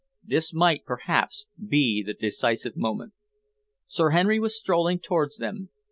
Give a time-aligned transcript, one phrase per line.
[0.23, 3.13] This might, perhaps, be the decisive moment.
[3.85, 5.69] Sir Henry was strolling towards them.